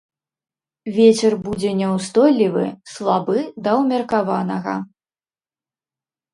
Вецер 0.95 1.33
будзе 1.47 1.69
няўстойлівы, 1.81 2.65
слабы 2.95 3.37
да 3.69 3.77
ўмеркаванага. 3.83 4.75